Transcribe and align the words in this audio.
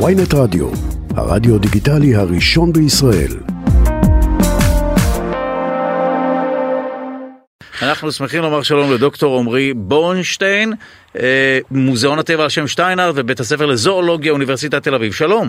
ויינט 0.00 0.34
רדיו, 0.34 0.66
הרדיו 1.16 1.58
דיגיטלי 1.58 2.14
הראשון 2.14 2.72
בישראל. 2.72 3.32
אנחנו 7.82 8.12
שמחים 8.12 8.42
לומר 8.42 8.62
שלום 8.62 8.92
לדוקטור 8.94 9.38
עמרי 9.38 9.74
בורנשטיין, 9.74 10.72
אה, 11.18 11.58
מוזיאון 11.70 12.18
הטבע 12.18 12.42
על 12.42 12.48
שם 12.48 12.66
שטיינר 12.66 13.10
ובית 13.14 13.40
הספר 13.40 13.66
לזואולוגיה 13.66 14.32
אוניברסיטת 14.32 14.82
תל 14.82 14.94
אביב. 14.94 15.12
שלום. 15.12 15.46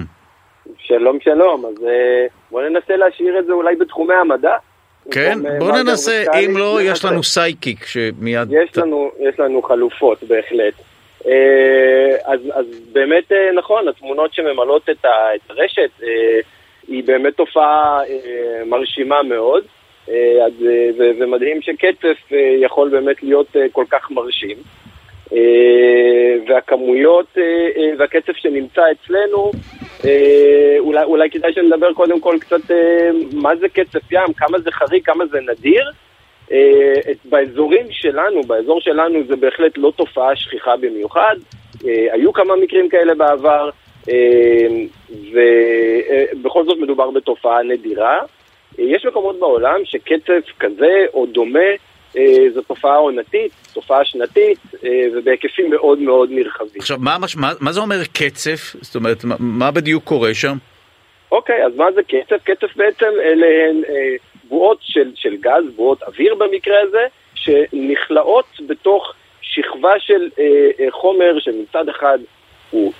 שלום 0.77 1.17
שלום, 1.23 1.65
אז 1.65 1.83
אה, 1.83 2.25
בוא 2.51 2.61
ננסה 2.61 2.95
להשאיר 2.95 3.39
את 3.39 3.45
זה 3.45 3.51
אולי 3.51 3.75
בתחומי 3.75 4.13
המדע. 4.13 4.55
כן, 5.11 5.45
אה, 5.45 5.59
בוא 5.59 5.71
ננסה, 5.71 6.23
אם 6.45 6.57
לא, 6.57 6.79
יש. 6.81 7.05
לנו 7.05 7.23
סייקיק 7.23 7.85
שמיד... 7.85 8.47
יש 8.51 8.77
לנו, 8.77 9.11
יש 9.19 9.39
לנו 9.39 9.61
חלופות 9.61 10.23
בהחלט. 10.23 10.92
אה, 11.27 12.15
אז, 12.25 12.39
אז 12.53 12.65
באמת 12.91 13.31
אה, 13.31 13.51
נכון, 13.51 13.87
התמונות 13.87 14.33
שממלאות 14.33 14.89
את, 14.89 15.05
הרשת 15.49 15.89
אה, 16.03 16.39
היא 16.87 17.03
באמת 17.03 17.37
תופעה 17.37 17.99
מרשימה 18.65 19.23
מאוד, 19.23 19.63
אז, 20.45 20.53
ו- 20.97 21.11
ומדהים 21.19 21.61
שקצף 21.61 22.17
יכול 22.61 22.89
באמת 22.89 23.23
להיות 23.23 23.47
כל 23.71 23.85
כך 23.89 24.11
מרשים. 24.11 24.57
והכמויות 26.47 27.37
והקצף 27.97 28.35
שנמצא 28.35 28.81
אצלנו, 28.91 29.51
אולי, 30.79 31.03
אולי 31.03 31.29
כדאי 31.29 31.53
שנדבר 31.53 31.93
קודם 31.93 32.19
כל 32.19 32.37
קצת 32.41 32.71
מה 33.33 33.55
זה 33.55 33.69
קצף 33.69 34.11
ים, 34.11 34.33
כמה 34.37 34.59
זה 34.59 34.71
חריג, 34.71 35.05
כמה 35.05 35.25
זה 35.25 35.39
נדיר. 35.41 35.91
אה, 36.51 37.13
באזורים 37.25 37.87
שלנו, 37.91 38.43
באזור 38.43 38.81
שלנו 38.81 39.19
זה 39.27 39.35
בהחלט 39.35 39.77
לא 39.77 39.93
תופעה 39.95 40.35
שכיחה 40.35 40.77
במיוחד. 40.77 41.35
אה, 41.85 42.07
היו 42.11 42.33
כמה 42.33 42.55
מקרים 42.55 42.89
כאלה 42.89 43.15
בעבר, 43.15 43.69
ובכל 45.31 46.65
זאת 46.65 46.77
מדובר 46.77 47.11
בתופעה 47.11 47.63
נדירה. 47.63 48.17
אה, 48.79 48.83
יש 48.83 49.05
מקומות 49.05 49.39
בעולם 49.39 49.79
שקצף 49.85 50.43
כזה 50.59 51.05
או 51.13 51.25
דומה 51.25 51.69
אה, 52.17 52.49
זו 52.53 52.61
תופעה 52.61 52.95
עונתית, 52.95 53.51
תופעה 53.73 54.05
שנתית, 54.05 54.59
אה, 54.83 54.89
ובהיקפים 55.13 55.69
מאוד 55.69 55.99
מאוד 55.99 56.29
נרחבים. 56.31 56.79
עכשיו, 56.79 56.97
מה, 56.99 57.17
מה, 57.37 57.51
מה 57.59 57.71
זה 57.71 57.79
אומר 57.79 58.03
קצף? 58.13 58.75
זאת 58.81 58.95
אומרת, 58.95 59.23
מה, 59.23 59.35
מה 59.39 59.71
בדיוק 59.71 60.03
קורה 60.03 60.33
שם? 60.33 60.57
אוקיי, 61.31 61.65
אז 61.65 61.75
מה 61.75 61.85
זה 61.95 62.01
קצף? 62.03 62.43
קצף 62.43 62.75
בעצם 62.75 63.05
אלה 63.23 63.47
הן 63.69 63.81
אה, 63.89 64.15
בועות 64.63 64.77
של, 64.81 65.11
של 65.15 65.35
גז, 65.35 65.75
בועות 65.75 66.03
אוויר 66.03 66.35
במקרה 66.35 66.81
הזה, 66.81 67.05
שנכלאות 67.35 68.45
בתוך 68.67 69.13
שכבה 69.41 69.99
של 69.99 70.29
אה, 70.39 70.69
אה, 70.79 70.91
חומר 70.91 71.39
שמצד 71.39 71.89
אחד 71.89 72.19
הוא 72.69 72.93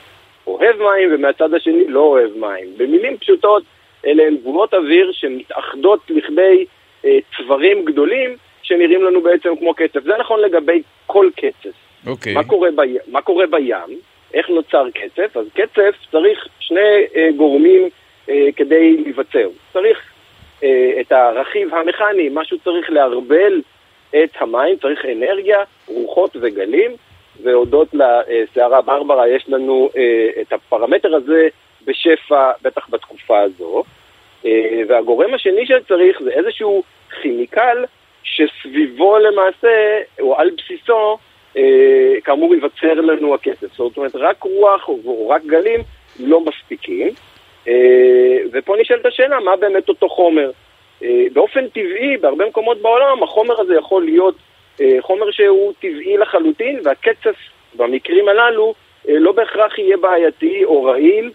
אוהב 0.48 0.76
מים 0.78 1.10
ומהצד 1.16 1.54
השני 1.54 1.88
לא 1.88 2.00
אוהב 2.00 2.38
מים. 2.38 2.68
במילים 2.78 3.18
פשוטות, 3.18 3.64
אלה 4.06 4.24
הן 4.24 4.38
בועות 4.44 4.74
אוויר 4.74 5.12
שמתאחדות 5.12 6.00
לכדי 6.10 6.66
אה, 7.06 7.18
צברים 7.38 7.86
גדולים 7.86 8.36
שנראים 8.64 9.04
לנו 9.04 9.22
בעצם 9.22 9.56
כמו 9.56 9.74
קצף. 9.74 10.04
זה 10.04 10.18
נכון 10.20 10.40
לגבי 10.40 10.82
כל 11.06 11.30
קצף. 11.36 11.76
אוקיי. 12.08 12.34
מה 12.34 12.44
קורה, 12.44 12.70
בי... 12.76 12.98
מה 13.08 13.22
קורה 13.22 13.48
בים? 13.48 14.00
איך 14.34 14.50
נוצר 14.50 14.86
קצף? 14.94 15.38
אז 15.38 15.46
קצף 15.54 15.96
צריך 16.12 16.48
שני 16.60 17.06
אה, 17.16 17.30
גורמים 17.38 17.90
אה, 18.30 18.48
כדי 18.56 18.98
להיווצר. 18.98 19.48
צריך 19.74 20.13
את 21.02 21.12
הרכיב 21.12 21.76
המכני, 21.76 22.30
משהו 22.32 22.58
צריך 22.60 22.90
לערבל 22.90 23.62
את 24.10 24.30
המים, 24.40 24.78
צריך 24.78 25.06
אנרגיה, 25.06 25.64
רוחות 25.88 26.36
וגלים, 26.42 26.92
והודות 27.44 27.88
לסערה 27.94 28.82
ברברה 28.82 29.28
יש 29.28 29.50
לנו 29.50 29.90
אה, 29.98 30.42
את 30.42 30.54
הפרמטר 30.54 31.16
הזה 31.16 31.48
בשפע, 31.86 32.52
בטח 32.62 32.90
בתקופה 32.90 33.40
הזו. 33.40 33.84
אה, 34.46 34.82
והגורם 34.88 35.34
השני 35.34 35.66
שצריך 35.66 36.22
זה 36.24 36.30
איזשהו 36.30 36.84
כימיקל 37.22 37.86
שסביבו 38.24 39.18
למעשה, 39.18 40.02
או 40.20 40.38
על 40.38 40.50
בסיסו, 40.58 41.18
אה, 41.58 42.14
כאמור 42.24 42.56
ייווצר 42.56 42.94
לנו 42.94 43.34
הכסף. 43.34 43.74
זאת 43.74 43.98
אומרת, 43.98 44.16
רק 44.16 44.44
רוח 44.44 44.88
או 44.88 45.30
רק 45.30 45.44
גלים 45.46 45.80
לא 46.20 46.42
מספיקים. 46.42 47.10
ופה 48.54 48.76
נשאלת 48.82 49.06
השאלה, 49.06 49.40
מה 49.40 49.56
באמת 49.56 49.90
אותו 49.90 50.10
חומר? 50.10 50.52
אה, 51.04 51.26
באופן 51.34 51.68
טבעי, 51.68 52.18
בהרבה 52.18 52.46
מקומות 52.46 52.82
בעולם, 52.82 53.24
החומר 53.24 53.62
הזה 53.62 53.76
יכול 53.76 54.04
להיות 54.04 54.36
אה, 54.82 54.98
חומר 55.02 55.32
שהוא 55.32 55.74
טבעי 55.80 56.18
לחלוטין, 56.18 56.80
והקצף 56.84 57.36
במקרים 57.76 58.28
הללו 58.28 58.74
אה, 59.10 59.20
לא 59.20 59.32
בהכרח 59.32 59.78
יהיה 59.78 59.98
בעייתי 59.98 60.64
או 60.66 60.84
רעיל. 60.84 61.32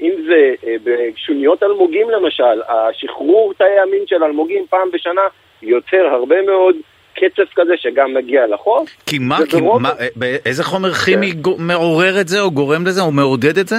אם 0.00 0.12
זה 0.28 0.54
בשוניות 0.84 1.62
אלמוגים 1.62 2.10
למשל, 2.10 2.62
השחרור 2.68 3.52
תאי 3.58 3.78
המין 3.78 4.06
של 4.06 4.24
אלמוגים 4.24 4.66
פעם 4.70 4.90
בשנה 4.92 5.20
יוצר 5.62 6.06
הרבה 6.06 6.42
מאוד 6.42 6.76
קצף 7.14 7.54
כזה 7.56 7.72
שגם 7.76 8.14
מגיע 8.14 8.46
לחוף. 8.46 8.90
כי 9.06 9.18
מה, 9.18 9.38
כי 9.48 9.56
מה, 9.80 9.90
איזה 10.46 10.64
חומר 10.64 10.92
כימי 10.92 11.32
גו- 11.32 11.56
מעורר 11.58 12.20
את 12.20 12.28
זה, 12.28 12.40
או 12.40 12.50
גורם 12.50 12.86
לזה, 12.86 13.00
או 13.00 13.12
מעודד 13.12 13.58
את 13.58 13.68
זה? 13.68 13.76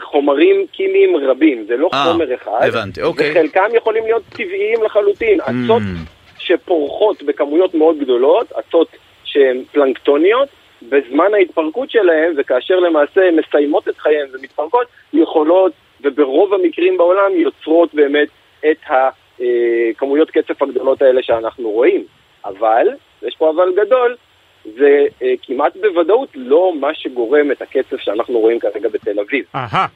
חומרים 0.00 0.66
כימיים 0.72 1.16
רבים, 1.16 1.64
זה 1.68 1.76
לא 1.76 1.90
אה, 1.94 2.04
חומר 2.04 2.34
אחד. 2.34 2.58
הבנתי, 2.62 3.02
אוקיי. 3.02 3.30
וחלקם 3.30 3.68
יכולים 3.74 4.04
להיות 4.04 4.22
טבעיים 4.30 4.82
לחלוטין. 4.84 5.40
אצות 5.40 5.82
Mm. 5.82 6.14
שפורחות 6.44 7.22
בכמויות 7.22 7.74
מאוד 7.74 7.98
גדולות, 7.98 8.52
אצות 8.52 8.88
שהן 9.24 9.62
פלנקטוניות, 9.72 10.48
בזמן 10.82 11.34
ההתפרקות 11.34 11.90
שלהן, 11.90 12.34
וכאשר 12.36 12.80
למעשה 12.80 13.28
הן 13.28 13.36
מסיימות 13.36 13.88
את 13.88 13.98
חייהן 13.98 14.28
ומתפרקות, 14.32 14.86
יכולות, 15.12 15.72
וברוב 16.00 16.54
המקרים 16.54 16.96
בעולם, 16.96 17.32
יוצרות 17.34 17.94
באמת 17.94 18.28
את 18.70 18.78
הכמויות 18.86 20.30
קצף 20.30 20.62
הגדולות 20.62 21.02
האלה 21.02 21.22
שאנחנו 21.22 21.70
רואים. 21.70 22.04
אבל, 22.44 22.86
יש 23.22 23.36
פה 23.38 23.50
אבל 23.50 23.72
גדול, 23.76 24.16
זה 24.64 25.06
אה, 25.22 25.34
כמעט 25.42 25.76
בוודאות 25.76 26.28
לא 26.34 26.72
מה 26.80 26.94
שגורם 26.94 27.52
את 27.52 27.62
הקצב 27.62 27.96
שאנחנו 27.98 28.38
רואים 28.38 28.58
כרגע 28.58 28.88
בתל 28.88 29.20
אביב. 29.20 29.44
אהה, 29.54 29.86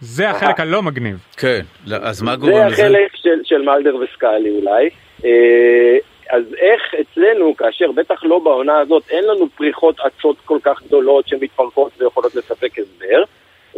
זה 0.00 0.30
החלק 0.30 0.60
הלא 0.60 0.82
מגניב. 0.82 1.16
כן, 1.36 1.60
לא, 1.86 1.96
אז 1.96 2.22
מה 2.22 2.36
גורם 2.36 2.52
זה 2.52 2.66
לזה? 2.66 2.82
החלק 2.82 3.16
של, 3.16 3.40
של 3.44 3.62
מלדר 3.62 3.96
וסקאלי 3.96 4.50
אולי. 4.50 4.90
אה, 5.24 5.98
אז 6.30 6.54
איך 6.54 6.94
אצלנו, 7.00 7.56
כאשר 7.56 7.92
בטח 7.92 8.24
לא 8.24 8.38
בעונה 8.38 8.78
הזאת, 8.78 9.02
אין 9.10 9.24
לנו 9.24 9.48
פריחות 9.56 9.96
אצות 10.00 10.36
כל 10.44 10.58
כך 10.62 10.82
גדולות 10.82 11.28
שמתפרקות 11.28 11.92
ויכולות 11.98 12.34
לספק 12.34 12.78
הסבר, 12.78 13.22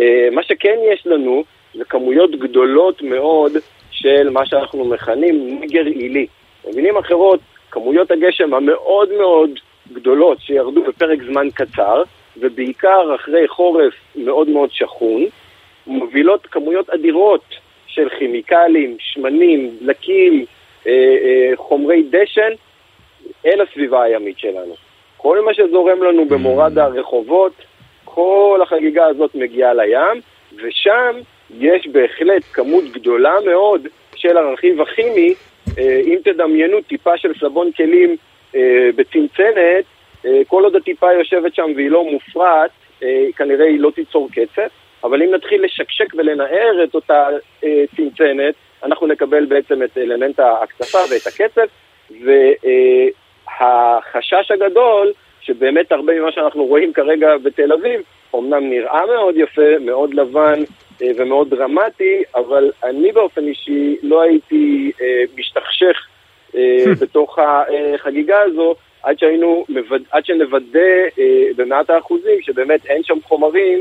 אה, 0.00 0.28
מה 0.32 0.42
שכן 0.42 0.76
יש 0.92 1.06
לנו 1.06 1.44
זה 1.74 1.84
כמויות 1.84 2.30
גדולות 2.30 3.02
מאוד 3.02 3.52
של 3.90 4.30
מה 4.30 4.46
שאנחנו 4.46 4.84
מכנים 4.84 5.58
נגר 5.60 5.84
עילי. 5.84 6.26
במילים 6.64 6.96
אחרות, 6.96 7.40
כמויות 7.70 8.10
הגשם 8.10 8.54
המאוד 8.54 9.08
מאוד 9.18 9.50
גדולות 9.92 10.40
שירדו 10.40 10.82
בפרק 10.82 11.18
זמן 11.22 11.48
קצר, 11.54 12.02
ובעיקר 12.36 13.14
אחרי 13.14 13.48
חורף 13.48 13.94
מאוד 14.16 14.48
מאוד 14.48 14.72
שחון, 14.72 15.24
מובילות 15.86 16.46
כמויות 16.46 16.90
אדירות 16.90 17.44
של 17.86 18.08
כימיקלים, 18.18 18.96
שמנים, 18.98 19.70
דלקים, 19.82 20.44
אה, 20.86 20.92
אה, 20.92 21.56
חומרי 21.56 22.02
דשן 22.10 22.52
אל 23.46 23.60
הסביבה 23.60 24.02
הימית 24.02 24.38
שלנו. 24.38 24.74
כל 25.16 25.40
מה 25.44 25.54
שזורם 25.54 26.02
לנו 26.02 26.24
במורד 26.28 26.78
הרחובות, 26.78 27.52
כל 28.04 28.60
החגיגה 28.62 29.06
הזאת 29.06 29.34
מגיעה 29.34 29.74
לים, 29.74 30.20
ושם 30.56 31.16
יש 31.58 31.86
בהחלט 31.86 32.42
כמות 32.52 32.84
גדולה 32.84 33.34
מאוד 33.46 33.86
של 34.14 34.36
הרכיב 34.36 34.80
הכימי. 34.80 35.34
אה, 35.78 36.00
אם 36.04 36.18
תדמיינו 36.24 36.80
טיפה 36.80 37.16
של 37.16 37.32
סבון 37.40 37.72
כלים 37.72 38.16
בצנצנת, 38.96 39.84
אה, 40.24 40.40
כל 40.46 40.64
עוד 40.64 40.76
הטיפה 40.76 41.12
יושבת 41.12 41.54
שם 41.54 41.70
והיא 41.76 41.90
לא 41.90 42.04
מופרעת, 42.04 42.70
אה, 43.02 43.26
כנראה 43.36 43.66
היא 43.66 43.80
לא 43.80 43.90
תיצור 43.90 44.28
קצף. 44.32 44.68
אבל 45.04 45.22
אם 45.22 45.34
נתחיל 45.34 45.64
לשקשק 45.64 46.14
ולנער 46.14 46.84
את 46.84 46.94
אותה 46.94 47.28
אה, 47.64 47.84
צנצנת, 47.96 48.54
אנחנו 48.82 49.06
נקבל 49.06 49.44
בעצם 49.44 49.82
את 49.82 49.98
אלמנט 49.98 50.38
ההקצפה 50.40 50.98
ואת 51.10 51.26
הקצף, 51.26 51.68
והחשש 53.60 54.50
הגדול, 54.50 55.12
שבאמת 55.40 55.92
הרבה 55.92 56.20
ממה 56.20 56.32
שאנחנו 56.32 56.64
רואים 56.64 56.92
כרגע 56.92 57.36
בתל 57.36 57.72
אביב, 57.72 58.00
אמנם 58.34 58.70
נראה 58.70 59.06
מאוד 59.06 59.36
יפה, 59.36 59.78
מאוד 59.80 60.14
לבן 60.14 60.62
אה, 61.02 61.10
ומאוד 61.16 61.50
דרמטי, 61.50 62.22
אבל 62.34 62.70
אני 62.84 63.12
באופן 63.12 63.46
אישי 63.46 63.96
לא 64.02 64.22
הייתי 64.22 64.92
אה, 65.00 65.22
משתכשך 65.36 65.96
אה, 65.96 66.07
בתוך 67.00 67.38
החגיגה 67.38 68.42
הזו, 68.42 68.74
עד, 69.02 69.18
שהיינו. 69.18 69.64
עד 70.10 70.24
שנוודא 70.24 70.80
אה, 71.18 71.24
במאת 71.56 71.90
האחוזים 71.90 72.42
שבאמת 72.42 72.86
אין 72.86 73.02
שם 73.04 73.18
חומרים 73.24 73.78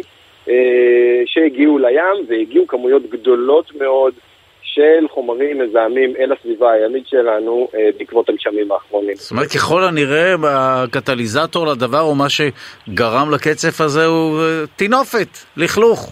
אה, 0.49 1.21
שהגיעו 1.25 1.77
לים, 1.77 2.25
והגיעו 2.27 2.67
כמויות 2.67 3.09
גדולות 3.09 3.75
מאוד 3.75 4.13
של 4.61 5.07
חומרים 5.09 5.59
מזהמים 5.59 6.13
אל 6.19 6.31
הסביבה 6.31 6.71
הימית 6.71 7.07
שלנו 7.07 7.67
אה, 7.75 7.89
בעקבות 7.97 8.29
הגשמים 8.29 8.71
האחרונים. 8.71 9.15
זאת 9.15 9.31
אומרת, 9.31 9.47
ככל 9.47 9.83
הנראה, 9.83 10.35
הקטליזטור 10.43 11.67
לדבר, 11.67 12.01
או 12.01 12.15
מה 12.15 12.29
שגרם 12.29 13.31
לקצף 13.33 13.81
הזה, 13.81 14.05
הוא 14.05 14.39
אה, 14.39 14.67
טינופת, 14.75 15.27
לכלוך. 15.57 16.11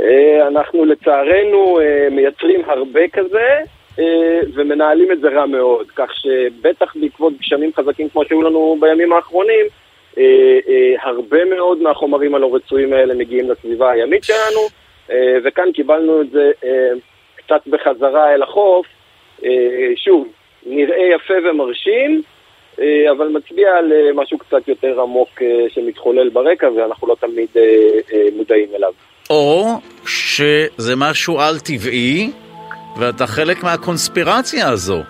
אה, 0.00 0.48
אנחנו 0.48 0.84
לצערנו 0.84 1.80
אה, 1.80 2.08
מייצרים 2.10 2.60
הרבה 2.66 3.08
כזה, 3.12 3.38
אה, 3.38 3.79
ומנהלים 4.54 5.12
את 5.12 5.20
זה 5.20 5.28
רע 5.28 5.46
מאוד, 5.46 5.86
כך 5.96 6.10
שבטח 6.14 6.96
בעקבות 7.00 7.32
גשמים 7.40 7.70
חזקים 7.76 8.08
כמו 8.08 8.24
שהיו 8.24 8.42
לנו 8.42 8.76
בימים 8.80 9.12
האחרונים, 9.12 9.66
אה, 10.18 10.58
אה, 10.68 10.94
הרבה 11.02 11.44
מאוד 11.44 11.82
מהחומרים 11.82 12.34
הלא 12.34 12.54
רצויים 12.54 12.92
האלה 12.92 13.14
מגיעים 13.14 13.50
לסביבה 13.50 13.90
הימית 13.90 14.24
שלנו, 14.24 14.60
אה, 15.10 15.38
וכאן 15.44 15.72
קיבלנו 15.74 16.20
את 16.20 16.30
זה 16.30 16.50
אה, 16.64 16.90
קצת 17.36 17.66
בחזרה 17.66 18.34
אל 18.34 18.42
החוף, 18.42 18.86
אה, 19.44 19.50
שוב, 19.96 20.28
נראה 20.66 21.06
יפה 21.14 21.34
ומרשים, 21.44 22.22
אה, 22.80 23.10
אבל 23.10 23.28
מצביע 23.28 23.76
על 23.78 23.92
אה, 23.92 24.12
משהו 24.14 24.38
קצת 24.38 24.68
יותר 24.68 25.00
עמוק 25.00 25.42
אה, 25.42 25.46
שמתחולל 25.68 26.28
ברקע 26.28 26.68
ואנחנו 26.76 27.08
לא 27.08 27.16
תמיד 27.20 27.48
אה, 27.56 27.62
אה, 28.12 28.28
מודעים 28.36 28.68
אליו. 28.76 28.92
או 29.30 29.64
שזה 30.06 30.96
משהו 30.96 31.40
על-טבעי, 31.40 32.30
ואתה 32.96 33.26
חלק 33.26 33.62
מהקונספירציה 33.62 34.68
הזו. 34.68 35.02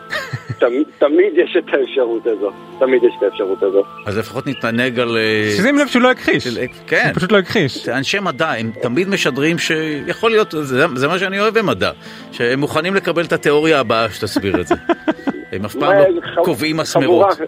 תמיד, 0.59 0.87
תמיד 0.99 1.33
יש 1.37 1.57
את 1.59 1.65
האפשרות 1.75 2.27
הזו, 2.27 2.51
תמיד 2.79 3.03
יש 3.05 3.15
את 3.19 3.23
האפשרות 3.23 3.63
הזו. 3.63 3.83
אז 4.07 4.19
לפחות 4.19 4.47
נתענג 4.47 4.99
על... 5.01 5.17
אה, 5.17 5.63
שים 5.63 5.79
לב 5.79 5.87
שהוא 5.87 6.03
לא 6.03 6.11
הכחיש. 6.11 6.45
של- 6.45 6.59
כן. 6.87 7.05
הוא 7.07 7.15
פשוט 7.15 7.33
לא 7.33 7.39
הכחיש. 7.39 7.89
אנשי 7.89 8.19
מדע, 8.21 8.51
הם 8.51 8.71
תמיד 8.83 9.09
משדרים 9.09 9.59
שיכול 9.59 10.31
להיות, 10.31 10.55
זה, 10.61 10.87
זה 10.95 11.09
מה 11.09 11.19
שאני 11.19 11.41
אוהב 11.41 11.59
במדע, 11.59 11.91
שהם 12.33 12.61
מוכנים 12.61 12.95
לקבל 12.95 13.25
את 13.25 13.33
התיאוריה 13.33 13.81
הבאה 13.81 14.11
שתסביר 14.11 14.61
את 14.61 14.67
זה. 14.67 14.75
הם 15.53 15.65
אף 15.65 15.75
פעם 15.77 15.93
לא 16.37 16.43
קובעים 16.45 16.77
מסמרות. 16.77 17.33
חבורה, 17.33 17.47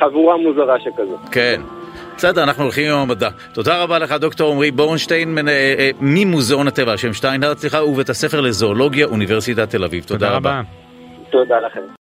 חבורה 0.00 0.36
מוזרה 0.36 0.80
שכזו. 0.80 1.18
כן. 1.32 1.60
בסדר, 2.16 2.42
אנחנו 2.42 2.62
הולכים 2.62 2.92
עם 2.92 2.98
המדע. 2.98 3.28
תודה 3.52 3.82
רבה 3.82 3.98
לך, 3.98 4.12
דוקטור 4.12 4.52
עמרי 4.52 4.70
בורנשטיין, 4.70 5.38
אה, 5.48 5.74
אה, 5.78 5.90
ממוזיאון 6.00 6.68
הטבע 6.68 6.90
על 6.90 6.96
שם 6.96 7.12
שטיינהרט, 7.12 7.58
סליחה, 7.58 7.84
ובית 7.84 8.08
הספר 8.08 8.40
לזואולוגיה, 8.40 9.06
אוניברסיטת 9.06 9.70
תל 9.70 9.84
אביב. 9.84 10.04
תודה 10.04 10.30
רבה. 10.30 10.62
תודה 11.30 11.60
לכם. 11.60 11.94